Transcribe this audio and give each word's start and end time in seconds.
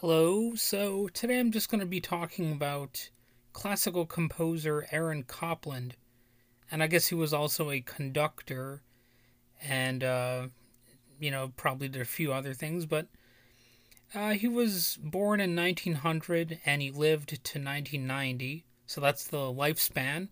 Hello, 0.00 0.54
so 0.54 1.08
today 1.08 1.40
I'm 1.40 1.50
just 1.50 1.68
going 1.68 1.80
to 1.80 1.86
be 1.86 2.00
talking 2.00 2.52
about 2.52 3.10
classical 3.52 4.06
composer 4.06 4.86
Aaron 4.92 5.24
Copland. 5.24 5.96
And 6.70 6.84
I 6.84 6.86
guess 6.86 7.08
he 7.08 7.16
was 7.16 7.32
also 7.34 7.72
a 7.72 7.80
conductor 7.80 8.82
and, 9.60 10.04
uh, 10.04 10.46
you 11.18 11.32
know, 11.32 11.52
probably 11.56 11.88
did 11.88 12.00
a 12.00 12.04
few 12.04 12.32
other 12.32 12.54
things, 12.54 12.86
but 12.86 13.08
uh, 14.14 14.34
he 14.34 14.46
was 14.46 15.00
born 15.02 15.40
in 15.40 15.56
1900 15.56 16.60
and 16.64 16.80
he 16.80 16.92
lived 16.92 17.30
to 17.30 17.58
1990, 17.58 18.66
so 18.86 19.00
that's 19.00 19.26
the 19.26 19.38
lifespan. 19.38 20.28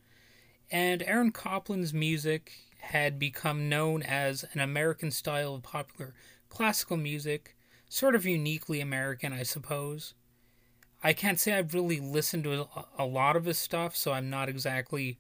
And 0.71 1.03
Aaron 1.03 1.33
Copland's 1.33 1.93
music 1.93 2.53
had 2.79 3.19
become 3.19 3.69
known 3.69 4.05
as 4.05 4.45
an 4.53 4.61
American 4.61 5.11
style 5.11 5.57
of 5.57 5.65
popular 5.65 6.15
classical 6.51 6.97
music 6.97 7.56
sort 7.89 8.15
of 8.15 8.25
uniquely 8.25 8.81
American, 8.81 9.33
I 9.33 9.43
suppose. 9.43 10.15
I 11.03 11.13
can't 11.13 11.39
say 11.39 11.53
I've 11.53 11.75
really 11.75 12.01
listened 12.01 12.45
to 12.45 12.69
a, 12.99 13.05
lot 13.05 13.37
of 13.37 13.45
his 13.45 13.59
stuff, 13.59 13.95
so 13.95 14.13
I'm 14.13 14.31
not 14.31 14.49
exactly 14.49 15.19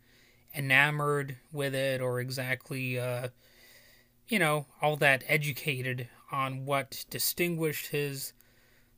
enamored 0.54 1.36
with 1.52 1.74
it 1.74 2.00
or 2.00 2.18
exactly, 2.18 2.98
uh, 2.98 3.28
you 4.28 4.38
know, 4.38 4.66
all 4.82 4.96
that 4.96 5.22
educated 5.28 6.08
on 6.32 6.64
what 6.64 7.04
distinguished 7.10 7.88
his 7.88 8.32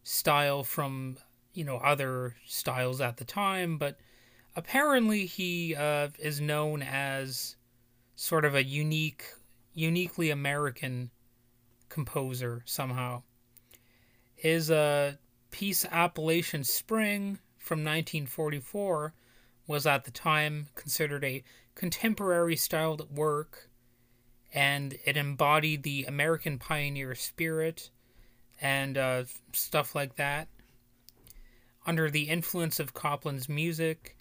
style 0.03 0.65
from, 0.65 1.19
you 1.53 1.65
know, 1.65 1.77
other 1.79 2.37
styles 2.47 3.01
at 3.01 3.17
the 3.19 3.25
time. 3.25 3.77
But 3.77 3.99
apparently, 4.57 5.27
he 5.27 5.75
uh, 5.75 6.09
is 6.19 6.41
known 6.41 6.83
as 6.83 7.57
sort 8.17 8.45
of 8.45 8.55
a 8.55 8.65
unique, 8.65 9.25
uniquely 9.75 10.31
American 10.31 11.11
composer 11.89 12.63
somehow. 12.65 13.23
His 14.39 14.71
uh, 14.71 15.15
piece 15.51 15.85
Appalachian 15.85 16.63
Spring 16.63 17.41
from 17.57 17.81
1944 17.81 19.13
was 19.67 19.85
at 19.85 20.05
the 20.05 20.13
time 20.13 20.69
considered 20.77 21.25
a 21.25 21.43
contemporary 21.75 22.55
styled 22.55 23.13
work, 23.13 23.69
and 24.55 24.97
it 25.05 25.17
embodied 25.17 25.83
the 25.83 26.05
American 26.05 26.57
pioneer 26.57 27.17
spirit 27.17 27.91
and 28.61 28.97
uh, 28.97 29.25
stuff 29.53 29.97
like 29.97 30.15
that. 30.15 30.47
Under 31.85 32.09
the 32.09 32.29
influence 32.29 32.79
of 32.79 32.95
Copland's 32.95 33.49
music, 33.49 34.17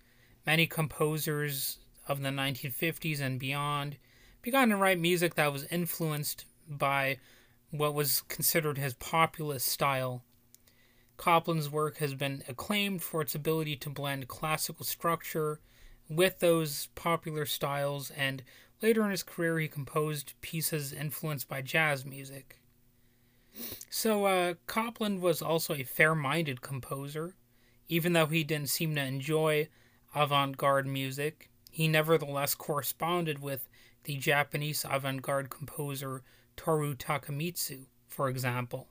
many 0.47 0.65
composers 0.65 1.77
of 2.07 2.23
the 2.23 2.29
1950s 2.29 3.21
and 3.21 3.39
beyond 3.39 3.97
began 4.41 4.69
to 4.69 4.77
write 4.77 4.99
music 4.99 5.35
that 5.35 5.53
was 5.53 5.65
influenced 5.65 6.45
by 6.67 7.19
what 7.71 7.93
was 7.93 8.21
considered 8.21 8.77
his 8.77 8.93
populist 8.93 9.67
style. 9.67 10.23
Copland's 11.17 11.69
work 11.69 11.97
has 11.97 12.13
been 12.13 12.43
acclaimed 12.47 13.01
for 13.01 13.21
its 13.21 13.35
ability 13.35 13.75
to 13.75 13.89
blend 13.89 14.27
classical 14.27 14.85
structure 14.85 15.59
with 16.09 16.39
those 16.39 16.87
popular 16.95 17.45
styles, 17.45 18.11
and 18.11 18.43
later 18.81 19.03
in 19.03 19.11
his 19.11 19.23
career, 19.23 19.59
he 19.59 19.67
composed 19.67 20.33
pieces 20.41 20.93
influenced 20.93 21.49
by 21.49 21.61
jazz 21.61 22.05
music. 22.05 22.59
So, 23.89 24.25
uh, 24.25 24.53
Copland 24.67 25.21
was 25.21 25.41
also 25.41 25.73
a 25.73 25.83
fair 25.83 26.13
minded 26.13 26.61
composer. 26.61 27.35
Even 27.89 28.13
though 28.13 28.27
he 28.27 28.43
didn't 28.43 28.69
seem 28.69 28.95
to 28.95 29.01
enjoy 29.03 29.69
avant 30.13 30.57
garde 30.57 30.87
music, 30.87 31.49
he 31.71 31.87
nevertheless 31.87 32.53
corresponded 32.53 33.39
with 33.39 33.67
the 34.03 34.15
Japanese 34.17 34.85
avant 34.89 35.21
garde 35.21 35.49
composer 35.49 36.21
Toru 36.57 36.95
Takemitsu, 36.95 37.85
for 38.07 38.27
example. 38.27 38.89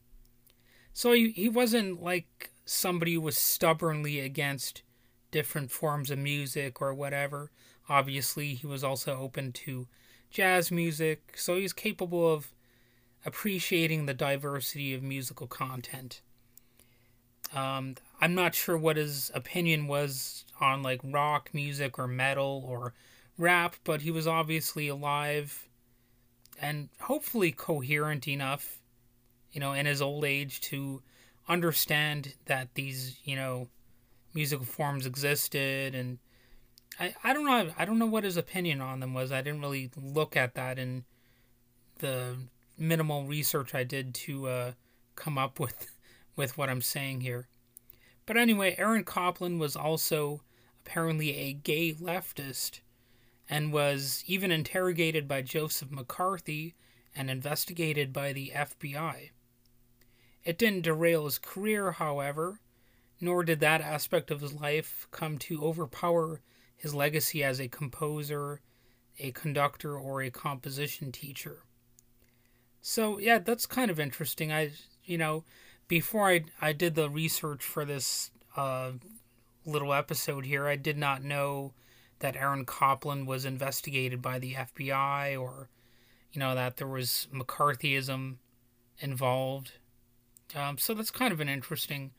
So 0.95 1.13
he, 1.13 1.33
he 1.33 1.51
wasn't 1.51 2.03
like 2.03 2.53
somebody 2.65 3.15
who 3.15 3.21
was 3.21 3.37
stubbornly 3.37 4.21
against 4.21 4.83
different 5.31 5.71
forms 5.71 6.11
of 6.11 6.19
music 6.19 6.81
or 6.81 6.95
whatever. 6.95 7.51
Obviously, 7.89 8.55
he 8.55 8.67
was 8.67 8.83
also 8.83 9.19
open 9.19 9.53
to 9.53 9.87
jazz 10.31 10.71
music, 10.71 11.35
so 11.37 11.57
he's 11.57 11.73
capable 11.75 12.33
of 12.33 12.53
appreciating 13.25 14.07
the 14.07 14.15
diversity 14.15 14.95
of 14.95 15.03
musical 15.03 15.47
content. 15.47 16.23
Um, 17.55 17.97
I'm 18.21 18.35
not 18.35 18.55
sure 18.55 18.79
what 18.79 18.97
his 18.97 19.31
opinion 19.35 19.87
was 19.87 20.45
on 20.61 20.83
like 20.83 21.01
rock 21.05 21.51
music 21.53 21.99
or 21.99 22.07
metal 22.07 22.65
or 22.67 22.95
rap, 23.39 23.77
but 23.85 24.03
he 24.03 24.11
was 24.11 24.27
obviously 24.27 24.89
alive 24.89 25.69
and 26.61 26.89
hopefully 27.01 27.53
coherent 27.53 28.29
enough, 28.29 28.79
you 29.53 29.61
know, 29.61 29.73
in 29.73 29.87
his 29.87 30.03
old 30.03 30.25
age 30.25 30.61
to 30.63 31.03
understand 31.49 32.35
that 32.47 32.75
these, 32.75 33.19
you 33.25 33.37
know, 33.37 33.69
musical 34.35 34.67
forms 34.67 35.07
existed 35.07 35.95
and 35.95 36.19
I, 36.99 37.15
I 37.25 37.33
don't 37.33 37.45
know 37.45 37.73
I 37.77 37.85
don't 37.85 37.99
know 37.99 38.07
what 38.07 38.25
his 38.25 38.37
opinion 38.37 38.81
on 38.81 39.01
them 39.01 39.15
was. 39.15 39.33
I 39.33 39.43
didn't 39.43 39.61
really 39.61 39.91
look 39.97 40.37
at 40.37 40.55
that 40.55 40.79
in 40.79 41.05
the 41.99 42.37
minimal 42.79 43.25
research 43.25 43.75
I 43.75 43.85
did 43.85 44.15
to 44.15 44.49
uh, 44.49 44.73
come 45.15 45.39
up 45.39 45.59
with 45.59 45.91
with 46.37 46.59
what 46.59 46.69
I'm 46.69 46.83
saying 46.83 47.23
here. 47.23 47.49
But 48.27 48.37
anyway, 48.37 48.75
Aaron 48.79 49.05
Copland 49.05 49.61
was 49.61 49.77
also 49.77 50.43
apparently 50.85 51.37
a 51.37 51.53
gay 51.53 51.93
leftist 51.93 52.81
and 53.49 53.73
was 53.73 54.25
even 54.27 54.51
interrogated 54.51 55.29
by 55.29 55.43
Joseph 55.43 55.91
McCarthy 55.91 56.75
and 57.15 57.31
investigated 57.31 58.13
by 58.13 58.33
the 58.33 58.53
FBI. 58.55 59.31
It 60.45 60.59
didn't 60.59 60.83
derail 60.83 61.25
his 61.25 61.39
career, 61.39 61.93
however, 61.93 62.61
nor 63.21 63.43
did 63.43 63.61
that 63.61 63.81
aspect 63.81 64.31
of 64.31 64.41
his 64.41 64.53
life 64.53 65.09
come 65.11 65.39
to 65.39 65.65
overpower 65.65 66.41
his 66.77 66.95
legacy 66.95 67.43
as 67.43 67.61
a 67.61 67.69
composer, 67.69 68.61
a 69.19 69.33
conductor, 69.33 69.99
or 69.99 70.23
a 70.23 70.31
composition 70.31 71.11
teacher. 71.11 71.63
So, 72.83 73.19
yeah, 73.19 73.39
that's 73.39 73.67
kind 73.67 73.91
of 73.91 73.99
interesting. 73.99 74.53
I, 74.53 74.73
you 75.05 75.19
know, 75.19 75.45
before 75.89 76.29
I, 76.29 76.45
I 76.61 76.73
did 76.73 76.95
the 76.95 77.09
research 77.09 77.65
for 77.65 77.85
this 77.85 78.31
uh, 78.57 78.93
little 79.65 79.93
episode 79.93 80.45
here, 80.45 80.67
I 80.67 80.77
did 80.77 80.99
not 80.99 81.25
know 81.25 81.73
that 82.21 82.37
Aaron 82.37 82.65
Copland 82.65 83.27
was 83.27 83.45
investigated 83.45 84.23
by 84.23 84.39
the 84.39 84.55
FBI 84.55 85.39
or, 85.41 85.69
you 86.33 86.39
know, 86.39 86.55
that 86.55 86.77
there 86.77 86.87
was 86.87 87.29
McCarthyism 87.33 88.37
involved. 88.99 89.73
Um, 90.55 90.79
so 90.79 90.95
that's 90.95 91.11
kind 91.11 91.33
of 91.33 91.41
an 91.41 91.49
interesting, 91.49 92.13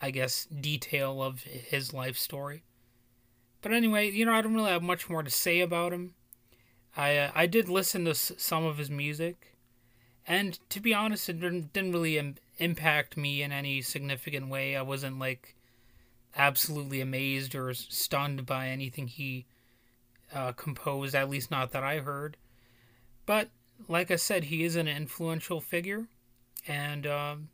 I 0.00 0.10
guess, 0.10 0.46
detail 0.46 1.22
of 1.22 1.42
his 1.42 1.92
life 1.92 2.16
story. 2.16 2.62
But 3.60 3.72
anyway, 3.72 4.10
you 4.10 4.24
know, 4.24 4.32
I 4.32 4.40
don't 4.40 4.54
really 4.54 4.70
have 4.70 4.82
much 4.82 5.10
more 5.10 5.22
to 5.22 5.30
say 5.30 5.60
about 5.60 5.92
him. 5.92 6.14
I 6.96 7.16
uh, 7.16 7.30
I 7.34 7.46
did 7.46 7.68
listen 7.68 8.04
to 8.04 8.12
s- 8.12 8.32
some 8.38 8.64
of 8.64 8.78
his 8.78 8.88
music, 8.90 9.56
and 10.26 10.58
to 10.70 10.80
be 10.80 10.94
honest, 10.94 11.28
it 11.28 11.40
didn't, 11.40 11.72
didn't 11.72 11.92
really 11.92 12.18
Im- 12.18 12.36
impact 12.58 13.16
me 13.16 13.42
in 13.42 13.52
any 13.52 13.82
significant 13.82 14.48
way. 14.48 14.76
I 14.76 14.82
wasn't 14.82 15.18
like 15.18 15.56
absolutely 16.38 17.00
amazed 17.00 17.54
or 17.54 17.74
stunned 17.74 18.46
by 18.46 18.68
anything 18.68 19.08
he 19.08 19.44
uh, 20.32 20.52
composed, 20.52 21.14
at 21.14 21.28
least 21.28 21.50
not 21.50 21.72
that 21.72 21.82
I 21.82 21.98
heard. 21.98 22.36
But 23.26 23.50
like 23.88 24.10
I 24.10 24.16
said, 24.16 24.44
he 24.44 24.64
is 24.64 24.76
an 24.76 24.88
influential 24.88 25.60
figure, 25.60 26.06
and 26.66 27.06
um, 27.06 27.48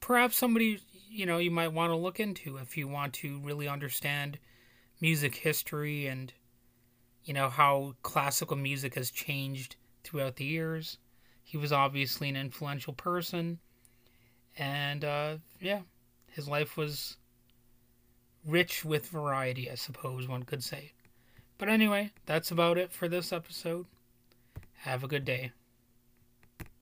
perhaps 0.00 0.36
somebody 0.36 0.80
you 1.08 1.26
know 1.26 1.38
you 1.38 1.50
might 1.50 1.72
want 1.72 1.90
to 1.90 1.96
look 1.96 2.18
into 2.18 2.56
if 2.56 2.76
you 2.76 2.88
want 2.88 3.12
to 3.14 3.38
really 3.40 3.68
understand 3.68 4.38
music 5.00 5.36
history 5.36 6.06
and 6.06 6.32
you 7.24 7.32
know 7.32 7.48
how 7.48 7.94
classical 8.02 8.56
music 8.56 8.94
has 8.94 9.10
changed 9.10 9.76
throughout 10.02 10.36
the 10.36 10.44
years. 10.44 10.98
He 11.42 11.56
was 11.56 11.72
obviously 11.72 12.28
an 12.28 12.36
influential 12.36 12.94
person, 12.94 13.58
and 14.56 15.04
uh, 15.04 15.36
yeah, 15.60 15.80
his 16.30 16.48
life 16.48 16.76
was 16.76 17.16
rich 18.46 18.84
with 18.84 19.08
variety, 19.08 19.70
I 19.70 19.74
suppose 19.74 20.28
one 20.28 20.42
could 20.42 20.62
say. 20.62 20.92
But 21.58 21.68
anyway, 21.68 22.12
that's 22.26 22.50
about 22.50 22.78
it 22.78 22.92
for 22.92 23.08
this 23.08 23.32
episode. 23.32 23.86
Have 24.78 25.04
a 25.04 25.08
good 25.08 25.24
day. 25.24 25.52